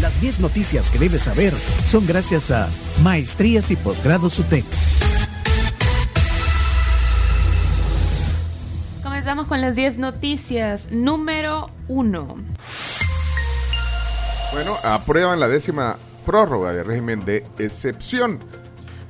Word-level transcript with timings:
Las 0.00 0.20
10 0.20 0.40
noticias 0.40 0.90
que 0.90 0.98
debes 0.98 1.22
saber 1.22 1.52
son 1.84 2.06
gracias 2.06 2.50
a 2.50 2.68
Maestrías 3.02 3.70
y 3.70 3.76
Posgrados 3.76 4.38
UTEC. 4.38 4.64
Comenzamos 9.02 9.46
con 9.46 9.60
las 9.60 9.74
10 9.74 9.98
noticias. 9.98 10.90
Número 10.92 11.70
1. 11.88 12.36
Bueno, 14.52 14.76
aprueban 14.84 15.40
la 15.40 15.48
décima 15.48 15.96
prórroga 16.26 16.72
de 16.72 16.84
régimen 16.84 17.24
de 17.24 17.44
excepción. 17.58 18.38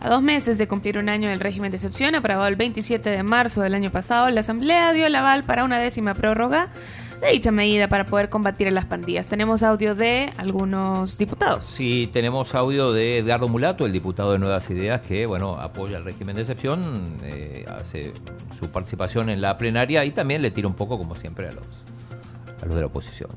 A 0.01 0.09
dos 0.09 0.23
meses 0.23 0.59
de 0.59 0.69
cumplir 0.69 0.99
un 0.99 1.09
año 1.09 1.29
del 1.29 1.41
régimen 1.41 1.73
de 1.73 1.77
excepción, 1.79 2.15
aprobado 2.15 2.46
el 2.46 2.55
27 2.55 3.11
de 3.11 3.23
marzo 3.25 3.62
del 3.62 3.75
año 3.75 3.91
pasado, 3.91 4.30
la 4.30 4.41
Asamblea 4.41 4.93
dio 4.93 5.07
el 5.07 5.15
aval 5.17 5.43
para 5.43 5.65
una 5.65 5.80
décima 5.80 6.15
prórroga 6.15 6.69
de 7.21 7.32
dicha 7.32 7.50
medida 7.50 7.89
para 7.89 8.05
poder 8.05 8.29
combatir 8.29 8.69
a 8.69 8.71
las 8.71 8.84
pandillas. 8.84 9.29
Tenemos 9.29 9.62
audio 9.62 9.95
de 9.95 10.33
algunos 10.37 11.19
diputados. 11.19 11.65
Sí, 11.65 12.09
tenemos 12.12 12.55
audio 12.55 12.92
de 12.92 13.19
Edgardo 13.19 13.48
Mulato, 13.48 13.87
el 13.87 13.92
diputado 13.92 14.33
de 14.33 14.38
Nuevas 14.38 14.70
Ideas, 14.70 15.01
que 15.01 15.27
bueno 15.27 15.59
apoya 15.61 15.98
el 15.98 16.05
régimen 16.05 16.37
de 16.37 16.42
excepción, 16.42 17.16
eh, 17.23 17.65
hace 17.69 18.12
su 18.59 18.70
participación 18.70 19.30
en 19.30 19.41
la 19.41 19.56
plenaria 19.56 20.05
y 20.05 20.11
también 20.11 20.42
le 20.42 20.51
tira 20.51 20.69
un 20.69 20.75
poco, 20.75 20.98
como 20.98 21.15
siempre, 21.15 21.48
a 21.48 21.52
los, 21.52 21.66
a 22.62 22.66
los 22.66 22.75
de 22.75 22.80
la 22.80 22.87
oposición. 22.87 23.30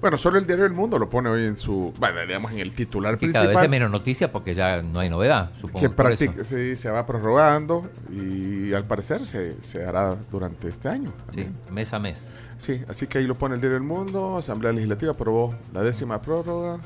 Bueno, 0.00 0.16
solo 0.16 0.38
el 0.38 0.46
diario 0.46 0.64
El 0.64 0.72
Mundo 0.72 0.98
lo 0.98 1.10
pone 1.10 1.28
hoy 1.28 1.44
en 1.44 1.56
su, 1.56 1.92
bueno, 1.98 2.20
digamos 2.26 2.52
en 2.52 2.60
el 2.60 2.72
titular 2.72 3.14
Que 3.14 3.26
principal. 3.26 3.42
cada 3.48 3.54
vez 3.54 3.64
es 3.64 3.70
menos 3.70 3.90
noticias 3.90 4.30
porque 4.30 4.54
ya 4.54 4.80
no 4.80 5.00
hay 5.00 5.10
novedad, 5.10 5.50
supongo. 5.54 5.94
que 5.94 6.44
sí, 6.44 6.74
se 6.76 6.90
va 6.90 7.04
prorrogando 7.04 7.86
y 8.10 8.72
al 8.72 8.84
parecer 8.84 9.22
se, 9.24 9.62
se 9.62 9.84
hará 9.84 10.16
durante 10.30 10.68
este 10.68 10.88
año. 10.88 11.12
Sí, 11.34 11.46
mes 11.70 11.92
a 11.92 11.98
mes. 11.98 12.30
Sí, 12.56 12.80
así 12.88 13.06
que 13.06 13.18
ahí 13.18 13.26
lo 13.26 13.34
pone 13.34 13.54
el 13.56 13.60
diario 13.60 13.76
El 13.76 13.82
Mundo. 13.84 14.36
Asamblea 14.38 14.72
Legislativa 14.72 15.12
aprobó 15.12 15.54
la 15.74 15.82
décima 15.82 16.20
prórroga. 16.22 16.78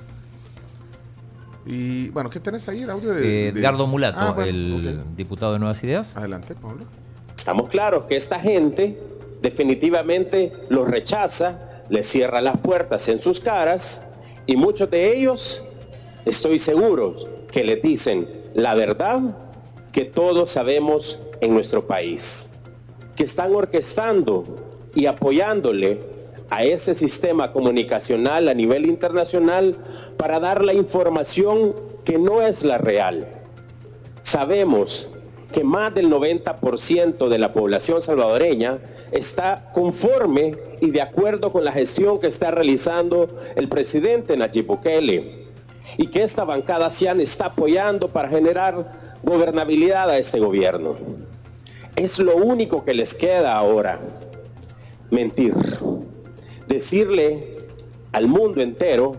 Y 1.66 2.09
bueno, 2.10 2.30
¿qué 2.30 2.40
tenés 2.40 2.68
ahí? 2.68 2.82
El 2.82 2.90
audio 2.90 3.12
de. 3.15 3.48
Eh, 3.48 3.52
de- 3.52 3.60
Edgardo 3.60 3.87
Mulato, 3.87 4.18
Ah, 4.20 4.32
bueno, 4.32 4.51
el 4.51 5.01
diputado 5.16 5.52
de 5.54 5.59
Nuevas 5.60 5.82
Ideas. 5.82 6.16
Adelante, 6.16 6.54
Pablo. 6.54 6.85
Estamos 7.37 7.68
claros 7.68 8.04
que 8.04 8.16
esta 8.16 8.38
gente 8.38 9.01
definitivamente 9.40 10.52
los 10.68 10.88
rechaza, 10.88 11.59
les 11.88 12.07
cierra 12.07 12.40
las 12.40 12.59
puertas 12.59 13.09
en 13.09 13.21
sus 13.21 13.40
caras 13.40 14.07
y 14.46 14.57
muchos 14.57 14.90
de 14.90 15.16
ellos, 15.16 15.65
estoy 16.24 16.59
seguro, 16.59 17.16
que 17.51 17.65
les 17.65 17.82
dicen 17.82 18.29
la 18.54 18.74
verdad 18.74 19.37
que 19.93 20.04
todos 20.04 20.51
sabemos 20.51 21.21
en 21.41 21.54
nuestro 21.54 21.87
país, 21.87 22.49
que 23.16 23.24
están 23.24 23.54
orquestando 23.54 24.45
y 24.95 25.07
apoyándole 25.07 26.01
a 26.51 26.65
este 26.65 26.95
sistema 26.95 27.52
comunicacional 27.52 28.48
a 28.48 28.54
nivel 28.54 28.87
internacional 28.87 29.76
para 30.16 30.41
dar 30.41 30.65
la 30.65 30.73
información 30.73 31.74
que 32.04 32.19
no 32.19 32.43
es 32.43 32.65
la 32.65 32.79
real. 32.79 33.26
Sabemos 34.23 35.09
que 35.55 35.63
más 35.63 35.95
del 35.95 36.10
90% 36.10 37.29
de 37.29 37.38
la 37.38 37.52
población 37.52 38.02
salvadoreña 38.02 38.79
está 39.13 39.71
conforme 39.73 40.57
y 40.80 40.91
de 40.91 41.01
acuerdo 41.01 41.52
con 41.52 41.65
la 41.65 41.71
gestión 41.71 42.19
que 42.19 42.27
está 42.27 42.51
realizando 42.51 43.29
el 43.55 43.69
presidente 43.69 44.37
Nayib 44.37 44.66
Bukele 44.66 45.45
y 45.97 46.09
que 46.09 46.25
esta 46.25 46.45
bancada 46.45 46.91
CIAN 46.91 47.21
está 47.21 47.47
apoyando 47.47 48.09
para 48.09 48.29
generar 48.29 49.21
gobernabilidad 49.23 50.10
a 50.10 50.19
este 50.19 50.41
gobierno. 50.41 50.97
Es 51.95 52.19
lo 52.19 52.35
único 52.35 52.85
que 52.85 52.93
les 52.93 53.15
queda 53.15 53.55
ahora, 53.55 54.01
mentir, 55.13 55.55
decirle 56.66 57.59
al 58.10 58.27
mundo 58.27 58.60
entero 58.60 59.15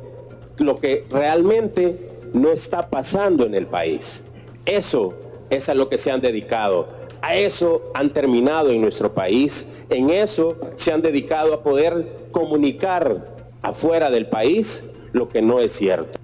lo 0.58 0.80
que 0.82 1.06
realmente 1.10 1.96
no 2.34 2.52
está 2.52 2.90
pasando 2.90 3.46
en 3.46 3.56
el 3.56 3.68
país. 3.68 4.26
Eso 4.66 5.25
es 5.50 5.70
a 5.70 5.74
lo 5.74 5.90
que 5.90 5.98
se 5.98 6.12
han 6.12 6.22
dedicado. 6.22 6.90
A 7.22 7.36
eso 7.36 7.92
han 7.94 8.12
terminado 8.12 8.72
en 8.72 8.82
nuestro 8.82 9.14
país. 9.14 9.68
En 9.90 10.10
eso 10.10 10.58
se 10.76 10.92
han 10.92 11.02
dedicado 11.02 11.54
a 11.54 11.64
poder 11.64 12.28
comunicar 12.32 13.36
afuera 13.62 14.10
del 14.10 14.28
país 14.28 14.84
lo 15.14 15.30
que 15.30 15.42
no 15.42 15.60
es 15.60 15.72
cierto. 15.72 16.20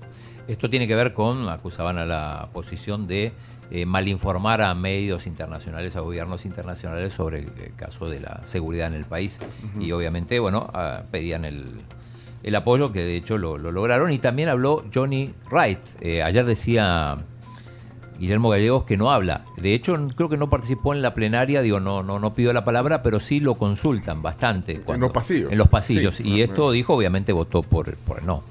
Esto 0.48 0.70
tiene 0.70 0.88
que 0.88 0.96
ver 0.96 1.14
con, 1.14 1.48
acusaban 1.50 1.98
a 1.98 2.06
la 2.06 2.50
posición 2.54 3.08
de 3.08 3.32
eh, 3.72 3.86
malinformar 3.86 4.62
a 4.62 4.76
medios 4.76 5.28
internacionales, 5.28 5.96
a 5.96 6.02
gobiernos 6.02 6.46
internacionales 6.46 7.14
sobre 7.14 7.40
el, 7.40 7.46
eh, 7.46 7.72
caso 7.76 8.09
de 8.09 8.20
la 8.20 8.42
seguridad 8.44 8.88
en 8.88 8.96
el 8.96 9.06
país. 9.06 9.40
Y 9.80 9.94
obviamente, 9.94 10.40
bueno, 10.40 10.68
ah, 10.74 11.03
pedían 11.09 11.46
el, 11.46 11.66
el 12.44 12.56
apoyo, 12.56 12.92
que 12.92 13.00
de 13.00 13.16
hecho 13.16 13.38
lo, 13.38 13.58
lo 13.58 13.72
lograron. 13.72 14.12
Y 14.12 14.20
también 14.20 14.50
habló 14.50 14.84
Johnny 14.94 15.34
Wright. 15.50 15.80
Eh, 16.02 16.22
ayer 16.22 16.46
decía 16.46 17.18
Guillermo 18.22 18.50
Gallegos 18.50 18.84
que 18.84 18.98
no 18.98 19.12
habla. 19.12 19.46
De 19.58 19.74
hecho, 19.74 19.96
creo 20.16 20.30
que 20.30 20.38
no 20.38 20.48
participó 20.48 20.94
en 20.94 21.02
la 21.02 21.16
plenaria, 21.16 21.64
digo, 21.64 21.80
no, 21.80 22.04
no, 22.04 22.20
no 22.20 22.36
pidió 22.36 22.54
la 22.54 22.64
palabra, 22.64 23.02
pero 23.02 23.20
sí 23.20 23.40
lo 23.40 23.56
consultan 23.56 24.22
bastante. 24.22 24.80
cuando- 24.82 25.08
los 25.08 25.14
pasillos. 25.14 25.52
En 25.52 25.58
los 25.58 25.68
pasillos. 25.70 26.14
Sí, 26.16 26.24
y 26.28 26.30
no, 26.38 26.38
esto 26.44 26.66
no. 26.68 26.72
dijo, 26.72 26.94
obviamente 26.94 27.34
votó 27.34 27.64
por, 27.64 27.96
por 27.98 28.20
el 28.20 28.28
no. 28.28 28.44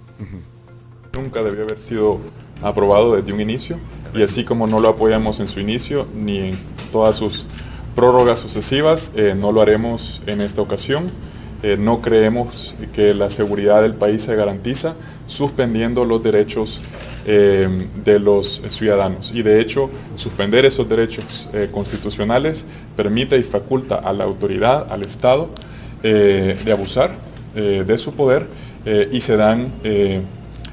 Nunca 1.16 1.42
debió 1.44 1.62
haber 1.62 1.78
sido 1.78 2.18
aprobado 2.62 3.14
desde 3.14 3.32
un 3.32 3.40
inicio 3.40 3.78
y 4.12 4.22
así 4.24 4.44
como 4.44 4.66
no 4.66 4.80
lo 4.80 4.88
apoyamos 4.88 5.38
en 5.38 5.46
su 5.46 5.60
inicio 5.60 6.06
ni 6.14 6.38
en 6.38 6.58
todas 6.90 7.14
sus 7.16 7.46
prórrogas 7.94 8.40
sucesivas, 8.40 9.12
eh, 9.14 9.36
no 9.38 9.52
lo 9.52 9.60
haremos 9.62 10.20
en 10.26 10.40
esta 10.40 10.62
ocasión. 10.62 11.06
Eh, 11.62 11.76
no 11.78 12.00
creemos 12.00 12.74
que 12.94 13.12
la 13.12 13.28
seguridad 13.28 13.82
del 13.82 13.94
país 13.94 14.22
se 14.22 14.34
garantiza 14.34 14.94
suspendiendo 15.26 16.04
los 16.04 16.22
derechos 16.22 16.80
eh, 17.26 17.68
de 18.02 18.18
los 18.18 18.62
ciudadanos. 18.68 19.30
Y 19.34 19.42
de 19.42 19.60
hecho, 19.60 19.90
suspender 20.16 20.64
esos 20.64 20.88
derechos 20.88 21.48
eh, 21.52 21.68
constitucionales 21.70 22.64
permite 22.96 23.36
y 23.36 23.42
faculta 23.42 23.96
a 23.96 24.12
la 24.12 24.24
autoridad, 24.24 24.90
al 24.90 25.02
Estado, 25.02 25.50
de 26.02 26.72
abusar 26.72 27.10
de 27.54 27.98
su 27.98 28.14
poder 28.14 28.46
y 29.12 29.20
se 29.20 29.36
dan 29.36 29.70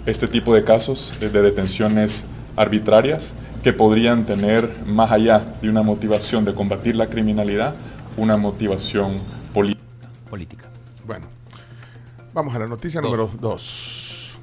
este 0.05 0.29
tipo 0.29 0.55
de 0.55 0.63
casos 0.63 1.11
de 1.19 1.29
detenciones 1.41 2.23
arbitrarias 2.55 3.33
que 3.61 3.73
podrían 3.73 4.25
tener, 4.25 4.73
más 4.85 5.11
allá 5.11 5.43
de 5.61 5.69
una 5.69 5.83
motivación 5.83 6.45
de 6.45 6.53
combatir 6.53 6.95
la 6.95 7.07
criminalidad, 7.07 7.75
una 8.15 8.37
motivación 8.37 9.17
política. 9.53 9.83
Política. 10.29 10.66
Bueno, 11.07 11.25
vamos 12.33 12.53
a 12.55 12.59
la 12.59 12.67
noticia 12.67 13.01
Dos. 13.01 13.09
número 13.09 13.31
2. 13.39 14.39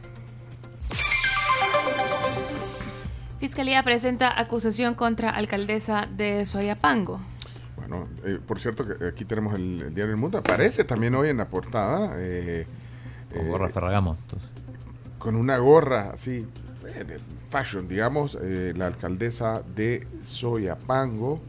Fiscalía 3.38 3.82
presenta 3.82 4.38
acusación 4.40 4.94
contra 4.94 5.30
alcaldesa 5.30 6.06
de 6.10 6.46
Soyapango. 6.46 7.20
Bueno, 7.76 8.08
eh, 8.24 8.38
por 8.44 8.58
cierto, 8.58 8.86
que 8.86 9.06
aquí 9.08 9.24
tenemos 9.26 9.54
el, 9.54 9.82
el 9.82 9.94
diario 9.94 10.14
El 10.14 10.20
Mundo. 10.20 10.38
Aparece 10.38 10.84
también 10.84 11.14
hoy 11.14 11.28
en 11.28 11.36
la 11.36 11.48
portada. 11.48 12.12
eh, 12.16 12.66
Con 13.30 13.46
eh, 13.46 13.48
gorra 13.50 13.68
Ferragamo. 13.68 14.16
entonces. 14.22 14.48
con 15.18 15.36
una 15.36 15.58
gorra 15.58 16.10
así, 16.14 16.46
eh, 16.86 17.04
de 17.04 17.20
fashion, 17.48 17.86
digamos, 17.86 18.38
eh, 18.40 18.72
la 18.74 18.86
alcaldesa 18.86 19.62
de 19.76 20.06
Soyapango. 20.24 21.42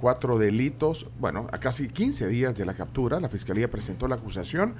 Cuatro 0.00 0.38
delitos, 0.38 1.06
bueno, 1.18 1.46
a 1.52 1.58
casi 1.58 1.88
15 1.88 2.28
días 2.28 2.54
de 2.56 2.66
la 2.66 2.74
captura, 2.74 3.20
la 3.20 3.28
fiscalía 3.28 3.70
presentó 3.70 4.06
la 4.08 4.16
acusación 4.16 4.74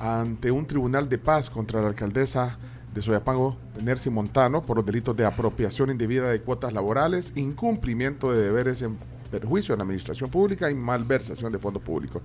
ante 0.00 0.50
un 0.50 0.66
tribunal 0.66 1.08
de 1.08 1.18
paz 1.18 1.48
contra 1.50 1.80
la 1.80 1.88
alcaldesa 1.88 2.58
de 2.92 3.00
Soyapango, 3.02 3.56
Nercy 3.82 4.10
Montano, 4.10 4.62
por 4.62 4.76
los 4.76 4.86
delitos 4.86 5.16
de 5.16 5.24
apropiación 5.26 5.90
indebida 5.90 6.28
de 6.28 6.40
cuotas 6.40 6.72
laborales, 6.72 7.32
incumplimiento 7.36 8.32
de 8.32 8.42
deberes 8.42 8.82
en 8.82 8.96
perjuicio 9.30 9.74
de 9.74 9.78
la 9.78 9.82
administración 9.84 10.30
pública 10.30 10.70
y 10.70 10.74
malversación 10.74 11.52
de 11.52 11.58
fondos 11.58 11.82
públicos. 11.82 12.22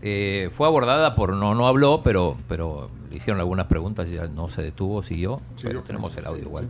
Eh, 0.00 0.50
fue 0.52 0.66
abordada 0.66 1.14
por, 1.14 1.32
no, 1.34 1.54
no 1.54 1.66
habló, 1.68 2.00
pero, 2.02 2.36
pero 2.48 2.90
le 3.10 3.16
hicieron 3.16 3.38
algunas 3.40 3.66
preguntas 3.66 4.08
y 4.08 4.14
ya 4.14 4.26
no 4.26 4.48
se 4.48 4.62
detuvo, 4.62 5.02
siguió. 5.02 5.40
Pero 5.62 5.82
tenemos 5.82 6.16
el 6.16 6.26
audio 6.26 6.42
Sí, 6.42 6.46
igual. 6.48 6.64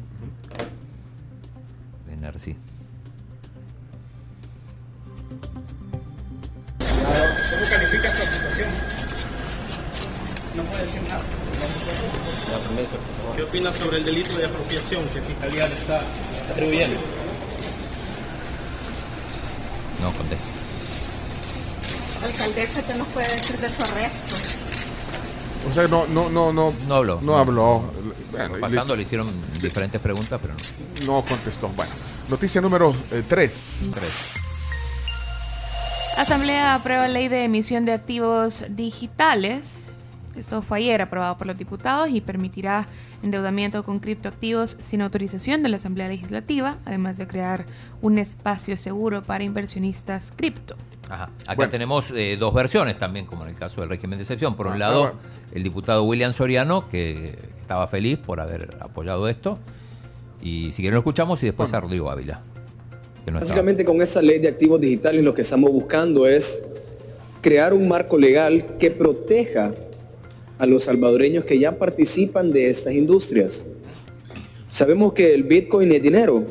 sí. 2.05 2.11
De 2.11 2.17
Nercy. 2.17 2.57
¿Qué 13.37 13.43
opina 13.43 13.73
sobre 13.73 13.99
el 13.99 14.05
delito 14.05 14.37
de 14.37 14.47
apropiación 14.47 15.05
que 15.09 15.21
Fiscalía 15.23 15.67
le 15.69 15.75
está 15.75 16.01
atribuyendo? 16.51 17.01
No 20.03 20.13
contesta. 20.13 20.47
Alcaldesa, 22.25 22.83
¿qué 22.83 22.95
nos 22.95 23.09
puede 23.09 23.29
decir 23.35 23.59
de 23.59 23.69
su 23.69 23.83
arresto? 23.83 24.37
O 25.71 25.73
sea, 25.75 25.89
no, 25.89 26.07
no, 26.09 26.29
no, 26.29 26.53
no, 26.53 26.75
No 26.89 26.95
habló. 26.95 27.21
no 27.23 27.37
habló. 27.37 27.85
Bueno, 28.33 28.55
Pasando 28.61 28.95
les- 28.95 28.99
le 28.99 29.03
hicieron 29.05 29.29
diferentes 29.61 30.01
preguntas, 30.01 30.39
pero 30.43 30.55
no. 31.07 31.21
no 31.21 31.23
contestó. 31.25 31.69
Bueno, 31.69 31.93
noticia 32.29 32.61
número 32.61 32.95
3. 33.29 33.91
Tres. 33.95 34.13
Asamblea 36.17 36.75
aprueba 36.75 37.09
ley 37.09 37.29
de 37.29 37.45
emisión 37.45 37.85
de 37.85 37.93
activos 37.93 38.65
digitales. 38.69 39.65
Esto 40.37 40.63
fue 40.63 40.79
ayer 40.79 41.03
aprobado 41.03 41.37
por 41.37 41.47
los 41.47 41.59
diputados 41.59 42.09
y 42.11 42.21
permitirá 42.21 42.87
endeudamiento 43.23 43.83
con 43.83 43.99
criptoactivos 44.01 44.77
sin 44.81 45.03
autorización 45.03 45.63
de 45.63 45.69
la 45.69 45.77
Asamblea 45.77 46.09
Legislativa, 46.09 46.79
además 46.85 47.19
de 47.19 47.27
crear 47.27 47.67
un 48.01 48.19
espacio 48.19 48.77
seguro 48.77 49.23
para 49.23 49.45
inversionistas 49.45 50.33
cripto. 50.35 50.75
Ajá. 51.11 51.25
Acá 51.43 51.55
Bueno. 51.57 51.71
tenemos 51.71 52.11
eh, 52.13 52.37
dos 52.41 52.55
versiones 52.55 52.99
también, 52.99 53.27
como 53.27 53.43
en 53.45 53.51
el 53.51 53.57
caso 53.57 53.83
del 53.83 53.91
régimen 53.91 54.19
de 54.19 54.23
excepción. 54.23 54.57
Por 54.57 54.67
un 54.69 54.75
Ah, 54.75 54.79
lado, 54.79 55.01
bueno. 55.01 55.19
el 55.55 55.63
diputado 55.63 56.05
William 56.05 56.33
Soriano, 56.33 56.89
que 56.89 57.37
estaba 57.61 57.87
feliz 57.87 58.17
por 58.19 58.41
haber 58.41 58.77
apoyado 58.81 59.29
esto. 59.29 59.59
Y 60.41 60.73
si 60.73 60.83
quieren 60.83 60.95
lo 60.95 61.01
escuchamos 61.01 61.43
y 61.43 61.47
después 61.47 61.73
a 61.75 61.81
Rodrigo 61.81 62.11
Ávila. 62.11 62.41
que 63.25 63.31
no 63.31 63.39
estaba. 63.39 63.41
Básicamente 63.41 63.85
con 63.85 64.01
esta 64.03 64.21
ley 64.23 64.39
de 64.41 64.49
activos 64.49 64.81
digitales 64.81 65.23
lo 65.23 65.33
que 65.35 65.43
estamos 65.43 65.71
buscando 65.71 66.27
es 66.27 66.65
crear 67.43 67.73
un 67.75 67.87
marco 67.87 68.17
legal 68.19 68.65
que 68.81 68.91
proteja 68.91 69.75
a 70.63 70.67
los 70.67 70.85
salvadoreños 70.85 71.45
que 71.45 71.59
ya 71.59 71.77
participan 71.77 72.53
de 72.53 72.71
estas 72.71 72.95
industrias. 72.95 73.65
Sabemos 74.71 75.13
que 75.13 75.35
el 75.35 75.43
Bitcoin 75.43 75.91
es 75.91 76.01
dinero 76.01 76.45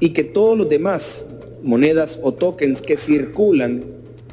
y 0.00 0.10
que 0.10 0.22
todos 0.22 0.58
los 0.58 0.68
demás 0.68 1.24
monedas 1.62 2.20
o 2.22 2.34
tokens 2.34 2.82
que 2.82 2.98
circulan 2.98 3.82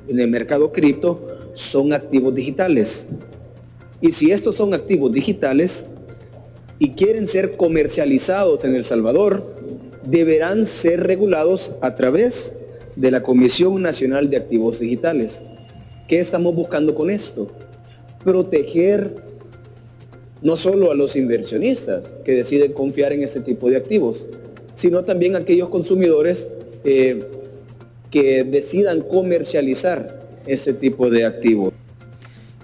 en 0.09 0.19
el 0.19 0.27
mercado 0.27 0.73
cripto 0.73 1.25
son 1.53 1.93
activos 1.93 2.35
digitales. 2.35 3.07
Y 4.01 4.11
si 4.11 4.31
estos 4.31 4.55
son 4.55 4.73
activos 4.73 5.13
digitales 5.13 5.87
y 6.77 6.89
quieren 6.89 7.25
ser 7.25 7.55
comercializados 7.55 8.65
en 8.65 8.75
El 8.75 8.83
Salvador, 8.83 9.55
deberán 10.03 10.65
ser 10.65 11.07
regulados 11.07 11.73
a 11.79 11.95
través 11.95 12.51
de 12.97 13.11
la 13.11 13.23
Comisión 13.23 13.81
Nacional 13.81 14.29
de 14.29 14.35
Activos 14.35 14.79
Digitales. 14.79 15.41
¿Qué 16.09 16.19
estamos 16.19 16.53
buscando 16.53 16.93
con 16.93 17.09
esto? 17.09 17.47
Proteger 18.23 19.15
no 20.41 20.55
solo 20.57 20.91
a 20.91 20.95
los 20.95 21.15
inversionistas 21.15 22.17
que 22.25 22.33
deciden 22.33 22.73
confiar 22.73 23.13
en 23.13 23.23
este 23.23 23.39
tipo 23.39 23.69
de 23.69 23.77
activos, 23.77 24.25
sino 24.75 25.03
también 25.03 25.35
a 25.35 25.39
aquellos 25.39 25.69
consumidores 25.69 26.49
eh, 26.83 27.23
que 28.11 28.43
decidan 28.43 29.01
comercializar 29.01 30.19
este 30.45 30.73
tipo 30.73 31.09
de 31.09 31.25
activos. 31.25 31.73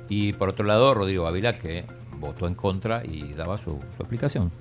Y 0.10 0.34
por 0.34 0.50
otro 0.50 0.66
lado, 0.66 0.94
Rodrigo 0.94 1.28
Ávila, 1.28 1.54
que 1.54 1.84
votó 2.20 2.48
en 2.48 2.56
contra 2.56 3.04
y 3.06 3.32
daba 3.34 3.58
su, 3.58 3.72
su 3.96 4.02
explicación. 4.02 4.52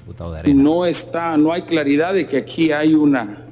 Diputado 0.00 0.32
de 0.32 0.38
Arena. 0.40 0.62
no 0.62 0.84
está, 0.84 1.36
no 1.36 1.52
hay 1.52 1.62
claridad 1.62 2.14
de 2.14 2.26
que 2.26 2.38
aquí 2.38 2.72
hay 2.72 2.94
una, 2.94 3.44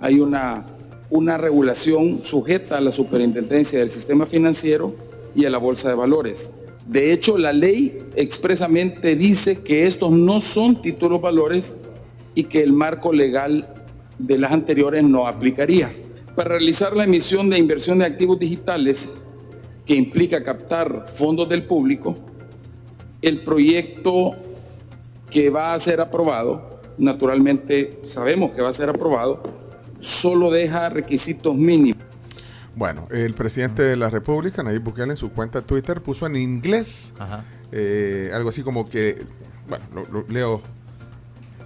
hay 0.00 0.20
una, 0.20 0.64
una 1.12 1.36
regulación 1.36 2.24
sujeta 2.24 2.78
a 2.78 2.80
la 2.80 2.90
superintendencia 2.90 3.78
del 3.78 3.90
sistema 3.90 4.24
financiero 4.24 4.94
y 5.34 5.44
a 5.44 5.50
la 5.50 5.58
bolsa 5.58 5.90
de 5.90 5.94
valores. 5.94 6.52
De 6.86 7.12
hecho, 7.12 7.36
la 7.36 7.52
ley 7.52 7.98
expresamente 8.16 9.14
dice 9.14 9.56
que 9.56 9.86
estos 9.86 10.10
no 10.10 10.40
son 10.40 10.80
títulos 10.80 11.20
valores 11.20 11.76
y 12.34 12.44
que 12.44 12.62
el 12.62 12.72
marco 12.72 13.12
legal 13.12 13.74
de 14.18 14.38
las 14.38 14.52
anteriores 14.52 15.04
no 15.04 15.26
aplicaría. 15.26 15.90
Para 16.34 16.48
realizar 16.48 16.96
la 16.96 17.04
emisión 17.04 17.50
de 17.50 17.58
inversión 17.58 17.98
de 17.98 18.06
activos 18.06 18.38
digitales, 18.38 19.12
que 19.84 19.94
implica 19.94 20.42
captar 20.42 21.08
fondos 21.14 21.46
del 21.46 21.64
público, 21.64 22.16
el 23.20 23.44
proyecto 23.44 24.30
que 25.28 25.50
va 25.50 25.74
a 25.74 25.80
ser 25.80 26.00
aprobado, 26.00 26.80
naturalmente 26.96 28.00
sabemos 28.06 28.52
que 28.52 28.62
va 28.62 28.70
a 28.70 28.72
ser 28.72 28.88
aprobado, 28.88 29.42
solo 30.02 30.50
deja 30.50 30.88
requisitos 30.90 31.54
mínimos. 31.54 32.02
Bueno, 32.76 33.06
el 33.10 33.34
presidente 33.34 33.82
de 33.82 33.96
la 33.96 34.10
República, 34.10 34.62
Nayib 34.62 34.82
Bukele, 34.82 35.10
en 35.12 35.16
su 35.16 35.30
cuenta 35.32 35.60
de 35.60 35.66
Twitter 35.66 36.02
puso 36.02 36.26
en 36.26 36.36
inglés 36.36 37.12
Ajá. 37.18 37.44
eh, 37.70 38.30
algo 38.34 38.48
así 38.48 38.62
como 38.62 38.88
que, 38.88 39.22
bueno, 39.68 39.84
lo- 39.94 40.06
lo 40.22 40.26
leo 40.28 40.62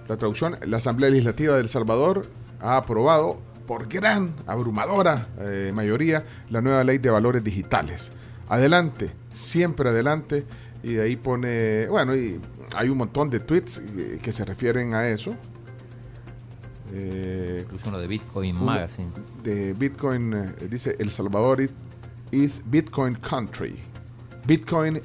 la 0.07 0.17
traducción, 0.17 0.57
la 0.65 0.77
Asamblea 0.77 1.09
Legislativa 1.09 1.55
de 1.55 1.61
El 1.61 1.69
Salvador 1.69 2.25
ha 2.61 2.77
aprobado 2.77 3.39
por 3.65 3.87
gran, 3.89 4.33
abrumadora 4.45 5.27
eh, 5.39 5.71
mayoría 5.73 6.23
la 6.49 6.61
nueva 6.61 6.83
ley 6.83 6.97
de 6.99 7.09
valores 7.09 7.43
digitales. 7.43 8.11
Adelante, 8.47 9.11
siempre 9.33 9.89
adelante. 9.89 10.45
Y 10.83 10.93
de 10.93 11.01
ahí 11.01 11.15
pone, 11.17 11.87
bueno, 11.87 12.15
y 12.15 12.39
hay 12.75 12.87
un 12.89 12.99
montón 12.99 13.29
de 13.29 13.39
tweets 13.41 13.79
eh, 13.97 14.19
que 14.21 14.31
se 14.31 14.45
refieren 14.45 14.93
a 14.95 15.07
eso. 15.09 15.35
Eh, 16.93 17.61
Incluso 17.65 17.89
uno 17.89 17.99
de 17.99 18.07
Bitcoin 18.07 18.55
Uno 18.55 18.65
Magazine. 18.65 19.11
de 19.43 19.73
Bitcoin, 19.73 20.33
eh, 20.33 20.67
dice 20.69 20.95
El 20.99 21.11
Salvador 21.11 21.59
is 22.31 22.61
Bitcoin 22.65 23.15
country. 23.15 23.79
Bitcoin 24.45 25.01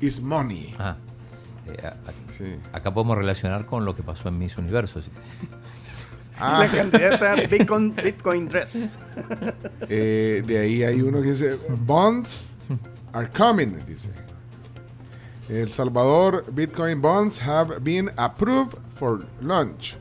is 0.00 0.20
money. 0.22 0.74
Ajá. 0.78 0.96
Eh, 1.66 1.76
a- 1.86 1.88
a- 1.88 2.32
Sí. 2.32 2.56
acá 2.72 2.92
podemos 2.94 3.16
relacionar 3.18 3.66
con 3.66 3.84
lo 3.84 3.94
que 3.94 4.02
pasó 4.02 4.28
en 4.28 4.38
Miss 4.38 4.56
Universo. 4.56 5.00
sí. 5.02 5.10
Ah, 6.38 6.60
La 6.60 6.68
candidata 6.68 7.34
Bitcoin, 7.50 7.94
Bitcoin 7.94 8.48
Dress. 8.48 8.96
eh, 9.88 10.42
de 10.46 10.58
ahí 10.58 10.82
hay 10.84 11.00
uno 11.00 11.22
que 11.22 11.28
dice 11.30 11.58
Bonds 11.80 12.44
are 13.12 13.28
coming, 13.30 13.74
dice. 13.86 14.10
El 15.48 15.68
Salvador 15.70 16.44
Bitcoin 16.52 17.00
bonds 17.00 17.40
have 17.40 17.78
been 17.80 18.10
approved 18.16 18.76
for 18.96 19.24
launch. 19.40 19.96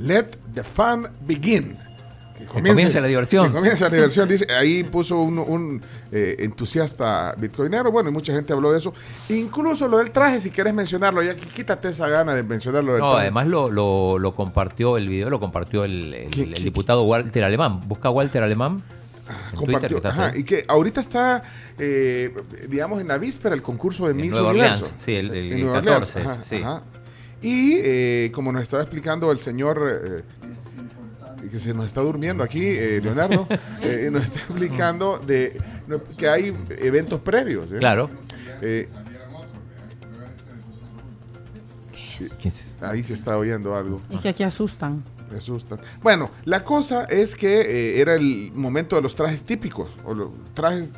Let 0.00 0.38
the 0.54 0.62
fun 0.62 1.08
begin. 1.26 1.76
Que 2.36 2.46
comience 2.46 3.00
la 3.00 3.06
diversión. 3.06 3.46
Que 3.48 3.54
comience 3.54 3.84
la 3.84 3.90
diversión. 3.90 4.28
Dice, 4.28 4.52
ahí 4.52 4.82
puso 4.82 5.18
un, 5.20 5.38
un, 5.38 5.80
eh, 6.10 6.34
entusiasta 6.40 7.32
bitcoinero. 7.38 7.92
Bueno, 7.92 8.08
y 8.08 8.12
mucha 8.12 8.32
gente 8.32 8.52
habló 8.52 8.72
de 8.72 8.78
eso. 8.78 8.92
Incluso 9.28 9.86
lo 9.86 9.98
del 9.98 10.10
traje, 10.10 10.40
si 10.40 10.50
quieres 10.50 10.74
mencionarlo, 10.74 11.22
ya 11.22 11.36
que 11.36 11.46
quítate 11.46 11.88
esa 11.90 12.08
gana 12.08 12.34
de 12.34 12.42
mencionarlo. 12.42 12.92
del 12.94 13.00
No, 13.02 13.10
traje. 13.10 13.22
además 13.26 13.46
lo, 13.46 13.70
lo, 13.70 14.18
lo 14.18 14.34
compartió 14.34 14.96
el 14.96 15.08
video, 15.08 15.30
lo 15.30 15.38
compartió 15.38 15.84
el, 15.84 16.12
el- 16.12 16.30
¿Qué- 16.30 16.42
el 16.42 16.54
qué- 16.54 16.62
diputado 16.64 17.04
Walter 17.04 17.44
Alemán. 17.44 17.80
Busca 17.86 18.10
Walter 18.10 18.42
Alemán 18.42 18.82
Twitter. 19.54 19.54
compartió. 19.56 19.96
está 19.98 20.08
Ajá, 20.08 20.36
y 20.36 20.42
que 20.42 20.64
ahorita 20.66 21.00
está, 21.00 21.42
eh, 21.78 22.34
digamos, 22.68 23.00
en 23.00 23.06
la 23.08 23.16
víspera 23.16 23.54
el 23.54 23.62
concurso 23.62 24.06
de 24.06 24.10
En 24.10 24.16
Miss 24.16 24.32
Nueva 24.32 24.50
Universo. 24.50 24.84
Orleans, 24.86 24.94
sí, 25.04 25.14
el- 25.14 25.30
el 25.34 25.52
En 25.52 25.60
Nueva 25.60 25.82
14, 25.82 26.18
Orleans, 26.18 26.38
ajá, 26.38 26.44
sí. 26.44 26.56
ajá. 26.56 26.82
Y 27.42 27.74
eh, 27.76 28.32
como 28.34 28.50
nos 28.52 28.62
estaba 28.62 28.82
explicando 28.82 29.30
el 29.30 29.38
señor 29.38 29.86
eh, 30.02 30.22
que 31.48 31.58
se 31.58 31.74
nos 31.74 31.86
está 31.86 32.00
durmiendo 32.00 32.42
aquí, 32.42 32.64
eh, 32.64 33.00
Leonardo, 33.02 33.46
eh, 33.82 34.08
nos 34.12 34.24
está 34.24 34.40
explicando 34.40 35.18
de 35.18 35.60
no, 35.86 36.02
que 36.02 36.28
hay 36.28 36.54
eventos 36.78 37.20
previos. 37.20 37.70
¿eh? 37.72 37.76
Claro. 37.78 38.10
Eh, 38.60 38.88
ahí 42.80 43.02
se 43.02 43.14
está 43.14 43.36
oyendo 43.36 43.74
algo. 43.74 44.00
Es 44.10 44.20
que 44.20 44.28
aquí 44.28 44.42
asustan. 44.42 45.02
Asustan. 45.36 45.80
Bueno, 46.02 46.30
la 46.44 46.64
cosa 46.64 47.04
es 47.04 47.34
que 47.34 47.60
eh, 47.60 48.00
era 48.00 48.14
el 48.14 48.52
momento 48.52 48.96
de 48.96 49.02
los 49.02 49.14
trajes 49.14 49.42
típicos, 49.44 49.90
o 50.04 50.14
los 50.14 50.30
trajes 50.54 50.92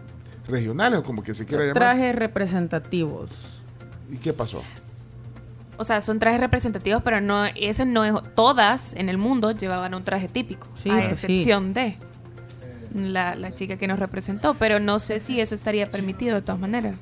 regionales, 0.47 1.01
o 1.01 1.03
como 1.03 1.23
que 1.23 1.35
se 1.35 1.47
quiera 1.47 1.65
llamar. 1.65 1.83
Trajes 1.83 2.15
representativos. 2.15 3.63
¿Y 4.11 4.19
qué 4.19 4.33
pasó? 4.33 4.63
O 5.79 5.85
sea, 5.85 6.01
son 6.01 6.19
trajes 6.19 6.41
representativos, 6.41 7.03
pero 7.03 7.21
no, 7.21 7.45
ese 7.55 7.85
no 7.85 8.05
es. 8.05 8.15
Todas 8.35 8.95
en 8.95 9.09
el 9.09 9.19
mundo 9.19 9.51
llevaban 9.53 9.95
un 9.95 10.05
traje 10.05 10.29
típico, 10.29 10.69
Sí, 10.75 10.91
a 10.91 11.01
sí. 11.01 11.07
excepción 11.11 11.75
de 11.75 11.97
la, 12.95 13.35
la 13.35 13.55
chica 13.55 13.77
que 13.77 13.87
nos 13.87 13.99
representó. 13.99 14.55
Pero 14.55 14.81
no 14.81 14.99
sé 14.99 15.21
si 15.21 15.41
eso 15.41 15.55
estaría 15.55 15.91
permitido 15.91 16.35
de 16.37 16.43
todas 16.43 16.61
maneras. 16.61 16.95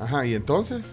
Ajá, 0.00 0.24
¿y 0.26 0.34
entonces? 0.34 0.84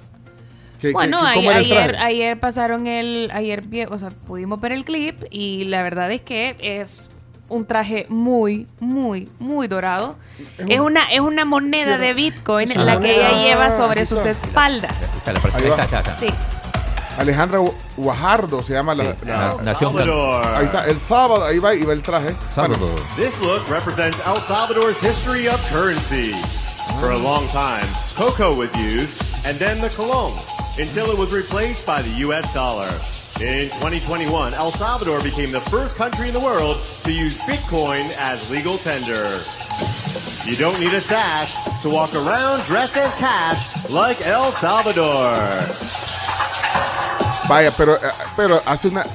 ¿Qué- 0.79 0.91
Bueno, 0.91 1.19
qué- 1.21 1.27
a- 1.27 1.33
cómo 1.33 1.49
era 1.51 1.59
el 1.59 1.65
ayer, 1.65 1.87
traje? 1.91 2.03
ayer 2.05 2.39
pasaron 2.39 2.85
el. 2.87 3.31
Ayer, 3.33 3.63
o 3.89 3.97
sea, 3.97 4.09
pudimos 4.09 4.59
ver 4.61 4.73
el 4.73 4.85
clip 4.85 5.23
y 5.31 5.63
la 5.65 5.81
verdad 5.81 6.11
es 6.11 6.21
que 6.21 6.55
es 6.59 7.09
un 7.49 7.65
traje 7.65 8.05
muy, 8.09 8.67
muy, 8.79 9.29
muy 9.39 9.67
dorado. 9.67 10.15
Es 10.57 10.65
Es, 10.69 10.79
un- 10.79 10.85
una, 10.87 11.11
es 11.11 11.19
una 11.19 11.45
moneda 11.45 11.97
de 11.97 12.13
Bitcoin 12.13 12.69
la 12.85 12.99
que 12.99 13.15
ella 13.15 13.43
lleva 13.43 13.75
sobre 13.77 14.05
sus 14.05 14.25
espaldas. 14.25 14.93
Está 15.17 15.33
la 15.33 15.39
está, 15.39 15.83
está, 15.83 15.99
está. 15.99 16.17
Sí. 16.17 16.27
Alejandra 17.17 17.59
Gu- 17.59 17.73
Guajardo 17.97 18.61
se 18.61 18.73
llama 18.73 18.93
la, 18.93 19.03
Sí, 19.05 19.09
la- 19.25 19.37
na- 19.55 19.63
Nación 19.63 19.95
Ahí 20.55 20.65
está, 20.65 20.85
el 20.85 20.99
sábado, 20.99 21.43
ahí 21.45 21.57
va, 21.57 21.73
y 21.73 21.83
va 21.83 21.93
el 21.93 22.01
traje. 22.03 22.35
Sábado. 22.47 22.75
Bueno, 22.77 22.95
This 23.15 23.39
look 23.39 23.67
represents 23.69 24.17
El 24.27 24.39
Salvador's 24.43 25.01
history 25.03 25.47
of 25.47 25.59
currency. 25.71 26.33
For 27.01 27.11
a 27.11 27.17
long 27.17 27.45
time, 27.49 27.85
cocoa 28.15 28.53
was 28.53 28.69
used, 28.77 29.21
and 29.45 29.57
then 29.59 29.81
the 29.81 29.89
colón, 29.89 30.31
until 30.79 31.11
it 31.11 31.17
was 31.17 31.31
replaced 31.33 31.85
by 31.85 32.01
the 32.01 32.23
U.S. 32.25 32.47
dollar. 32.53 32.87
In 33.39 33.69
2021, 33.69 34.55
El 34.55 34.71
Salvador 34.71 35.21
became 35.21 35.51
the 35.51 35.61
first 35.61 35.95
country 35.95 36.27
in 36.27 36.33
the 36.33 36.39
world 36.39 36.81
to 37.03 37.13
use 37.13 37.37
Bitcoin 37.45 38.01
as 38.17 38.49
legal 38.49 38.77
tender. 38.77 39.29
You 40.49 40.57
don't 40.57 40.79
need 40.79 40.91
a 40.95 41.01
sash 41.01 41.53
to 41.83 41.89
walk 41.89 42.15
around 42.15 42.63
dressed 42.65 42.97
as 42.97 43.13
cash 43.13 43.89
like 43.91 44.25
El 44.25 44.51
Salvador. 44.53 45.37
vaya, 47.47 47.71
pero, 47.77 47.93
eh, 47.93 48.11
pero 48.35 48.59
hace 48.65 48.87
una. 48.87 49.05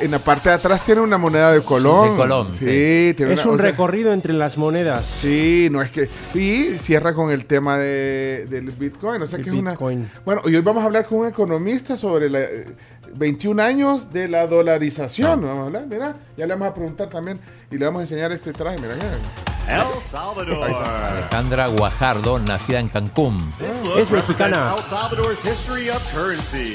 En 0.00 0.10
la 0.10 0.18
parte 0.18 0.48
de 0.48 0.56
atrás 0.56 0.82
tiene 0.84 1.00
una 1.00 1.18
moneda 1.18 1.52
de 1.52 1.62
Colón. 1.62 2.10
De 2.10 2.16
Colón, 2.16 2.52
sí. 2.52 2.58
sí. 2.64 3.14
tiene 3.16 3.34
Es 3.34 3.44
una- 3.44 3.52
un 3.52 3.58
sea, 3.60 3.70
recorrido 3.70 4.12
entre 4.12 4.32
las 4.32 4.58
monedas. 4.58 5.04
Sí, 5.04 5.68
no 5.70 5.80
es 5.82 5.90
que. 5.92 6.08
Y 6.34 6.76
cierra 6.78 7.14
con 7.14 7.30
el 7.30 7.46
tema 7.46 7.78
de, 7.78 8.46
del 8.50 8.70
Bitcoin. 8.72 9.22
O 9.22 9.26
sea 9.26 9.38
El 9.38 9.44
que 9.44 9.50
es 9.50 9.56
una. 9.56 9.70
Bitcoin. 9.72 10.10
Bueno, 10.24 10.42
y 10.46 10.54
hoy 10.56 10.62
vamos 10.62 10.82
a 10.82 10.86
hablar 10.86 11.06
con 11.06 11.20
un 11.20 11.28
economista 11.28 11.96
sobre 11.96 12.28
la, 12.28 12.40
eh, 12.40 12.66
21 13.16 13.60
años 13.62 14.12
de 14.12 14.26
la 14.28 14.46
dolarización. 14.48 15.40
Vamos 15.42 15.58
a 15.60 15.66
hablar, 15.66 15.86
mira. 15.88 16.16
Ya 16.36 16.46
le 16.46 16.54
vamos 16.54 16.68
a 16.68 16.74
preguntar 16.74 17.08
también 17.08 17.38
y 17.70 17.78
le 17.78 17.84
vamos 17.84 18.00
a 18.00 18.02
enseñar 18.02 18.32
este 18.32 18.52
traje. 18.52 18.78
Mira, 18.78 18.94
mira. 18.96 19.12
El 19.66 20.04
Salvador. 20.10 20.70
Alejandra 20.70 21.68
Guajardo, 21.68 22.38
nacida 22.40 22.80
en 22.80 22.88
Cancún. 22.88 23.50
Es 23.96 24.10
mexicana. 24.10 24.74
El 24.76 24.82
Salvador's 24.90 25.38
history 25.44 25.88
of 25.88 26.02
currency. 26.12 26.74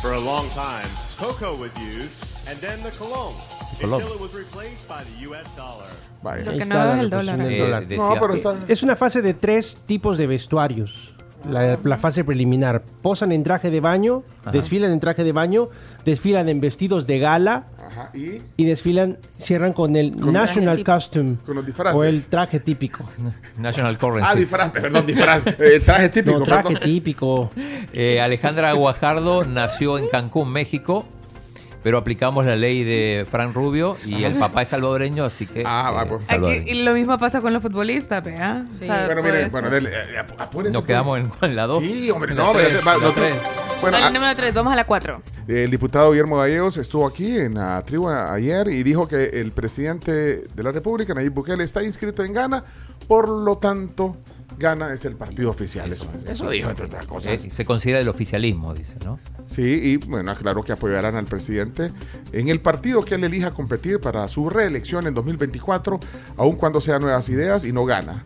For 0.00 0.12
a 0.12 0.20
long 0.20 0.46
time, 0.50 0.88
cocoa 1.18 1.52
was 1.54 1.70
used, 1.76 2.33
and 2.48 2.58
then 2.60 2.82
the 2.82 2.90
colón, 2.98 3.32
Colón. 3.80 4.02
until 4.02 4.14
it 4.16 4.20
was 4.20 4.34
replaced 4.34 4.86
by 4.88 5.02
the 5.04 5.26
U.S. 5.28 5.44
dollar. 5.56 5.88
Vaya. 6.22 6.44
Lo 6.50 6.56
que 6.58 6.64
no 6.64 6.94
es 6.94 7.00
el 7.00 7.10
dólar. 7.10 7.40
Eh, 7.42 7.58
dólar. 7.58 7.86
decía- 7.86 7.96
No, 8.08 8.14
pero 8.20 8.34
está. 8.34 8.54
Es 8.68 8.82
una 8.82 8.96
fase 8.96 9.22
de 9.22 9.34
tres 9.34 9.76
tipos 9.86 10.18
de 10.18 10.26
vestuarios. 10.26 11.10
La, 11.50 11.78
la 11.84 11.98
fase 11.98 12.24
preliminar. 12.24 12.80
Posan 13.02 13.30
en 13.30 13.42
traje 13.44 13.68
de 13.70 13.80
baño, 13.80 14.22
desfilan 14.50 14.90
en 14.92 14.98
traje 14.98 15.24
de 15.24 15.32
baño, 15.32 15.68
desfilan 16.02 16.48
en 16.48 16.58
vestidos 16.58 17.06
de 17.06 17.18
gala 17.18 17.66
Ajá, 17.86 18.08
y 18.14 18.40
y 18.56 18.64
desfilan, 18.64 19.18
cierran 19.36 19.74
con 19.74 19.94
el 19.94 20.12
National 20.32 20.82
Traje 20.82 20.84
Costume. 20.84 21.36
con 21.44 21.56
los 21.56 21.66
disfraces. 21.66 22.00
O 22.00 22.04
el 22.04 22.24
traje 22.28 22.60
típico. 22.60 23.04
National 23.58 23.98
Currency. 23.98 24.30
Ah, 24.32 24.34
disfraz, 24.34 24.70
perdón, 24.70 25.04
disfraz. 25.04 25.44
Eh, 25.60 25.80
traje 25.84 26.08
típico, 26.08 26.38
No, 26.38 26.44
traje 26.46 26.62
perdón. 26.62 26.82
típico. 26.82 27.50
Eh, 27.92 28.22
Alejandra 28.22 28.72
Guajardo 28.72 29.44
nació 29.44 29.98
en 29.98 30.08
Cancún, 30.08 30.50
México, 30.50 31.04
pero 31.84 31.98
aplicamos 31.98 32.44
la 32.46 32.56
ley 32.56 32.82
de 32.82 33.26
Frank 33.30 33.54
Rubio 33.54 33.96
y 34.06 34.24
el 34.24 34.34
papá 34.34 34.62
es 34.62 34.68
salvadoreño, 34.70 35.22
así 35.24 35.46
que. 35.46 35.62
Ah, 35.64 35.92
va, 35.94 36.02
eh, 36.02 36.06
pues. 36.08 36.22
Aquí, 36.22 36.28
salvadoreño. 36.30 36.72
y 36.72 36.82
lo 36.82 36.94
mismo 36.94 37.18
pasa 37.18 37.40
con 37.40 37.52
los 37.52 37.62
futbolistas, 37.62 38.24
¿vea? 38.24 38.64
Sí. 38.80 38.88
Bueno, 38.88 39.06
puede 39.06 39.22
mire, 39.22 39.40
ser. 39.42 39.50
bueno, 39.50 39.70
dele, 39.70 39.90
eh, 39.92 40.18
ap- 40.18 40.40
apúrense. 40.40 40.72
Nos 40.72 40.82
pues. 40.82 40.86
quedamos 40.86 41.18
en, 41.20 41.30
en 41.42 41.54
la 41.56 41.66
2. 41.66 41.82
Sí, 41.84 42.10
hombre, 42.10 42.34
no, 42.34 42.50
hombre, 42.50 42.64
Bueno, 43.80 43.98
Al 43.98 44.04
ah, 44.04 44.10
número 44.10 44.34
3, 44.34 44.54
vamos 44.54 44.72
a 44.72 44.76
la 44.76 44.86
4. 44.86 45.20
El 45.46 45.70
diputado 45.70 46.10
Guillermo 46.12 46.38
Gallegos 46.38 46.78
estuvo 46.78 47.06
aquí 47.06 47.38
en 47.38 47.54
la 47.54 47.82
tribu 47.82 48.08
ayer 48.08 48.68
y 48.68 48.82
dijo 48.82 49.06
que 49.06 49.24
el 49.26 49.52
presidente 49.52 50.12
de 50.48 50.62
la 50.62 50.72
República, 50.72 51.12
Nayib 51.12 51.32
Bukele, 51.34 51.64
está 51.64 51.82
inscrito 51.84 52.24
en 52.24 52.32
Ghana, 52.32 52.64
por 53.06 53.28
lo 53.28 53.58
tanto, 53.58 54.16
Ghana 54.58 54.94
es 54.94 55.04
el 55.04 55.16
partido 55.16 55.50
oficial. 55.50 55.92
Eso, 55.92 56.10
eso 56.26 56.48
dijo, 56.48 56.70
entre 56.70 56.86
otras 56.86 57.04
Eh, 57.04 57.08
cosas. 57.08 57.42
se 57.42 57.64
considera 57.66 58.00
el 58.00 58.08
oficialismo, 58.08 58.72
dice, 58.72 58.94
¿no? 59.04 59.18
Sí, 59.46 59.62
y 59.62 59.96
bueno, 59.98 60.30
aclaró 60.30 60.62
que 60.62 60.72
apoyarán 60.72 61.16
al 61.16 61.26
presidente 61.26 61.92
en 62.32 62.48
el 62.48 62.60
partido 62.60 63.02
que 63.04 63.16
él 63.16 63.24
elija 63.24 63.50
competir 63.50 64.00
para 64.00 64.26
su 64.28 64.48
reelección 64.48 65.06
en 65.06 65.12
2024, 65.12 66.00
aun 66.38 66.56
cuando 66.56 66.80
sean 66.80 67.02
nuevas 67.02 67.28
ideas 67.28 67.64
y 67.64 67.72
no 67.72 67.84
gana. 67.84 68.24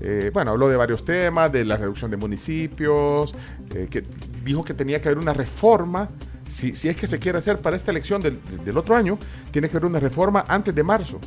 Eh, 0.00 0.30
bueno, 0.32 0.52
habló 0.52 0.68
de 0.68 0.76
varios 0.76 1.04
temas, 1.04 1.52
de 1.52 1.64
la 1.66 1.76
reducción 1.76 2.10
de 2.10 2.16
municipios, 2.16 3.34
eh, 3.74 3.86
que 3.90 4.04
dijo 4.44 4.64
que 4.64 4.74
tenía 4.74 5.00
que 5.00 5.08
haber 5.08 5.18
una 5.18 5.32
reforma. 5.32 6.08
Si, 6.46 6.74
si 6.74 6.88
es 6.88 6.96
que 6.96 7.06
se 7.06 7.18
quiere 7.18 7.38
hacer 7.38 7.60
para 7.60 7.74
esta 7.74 7.90
elección 7.90 8.20
del, 8.20 8.38
del 8.64 8.76
otro 8.76 8.96
año, 8.96 9.18
tiene 9.50 9.68
que 9.68 9.76
haber 9.76 9.88
una 9.88 9.98
reforma 9.98 10.44
antes 10.46 10.74
de 10.74 10.82
marzo, 10.82 11.18